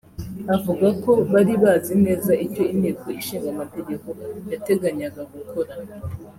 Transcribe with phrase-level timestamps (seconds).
[0.55, 4.07] Avuga ko bari bazi neza icyo inteko ishinga amategeko
[4.51, 5.71] yateganyaga gukora